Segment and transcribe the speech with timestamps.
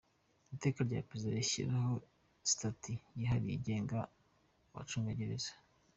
[0.55, 1.93] Iteka rya Perezida rishyiraho
[2.49, 3.97] Sitati yihariye igenga
[4.71, 5.51] Abacungagereza;.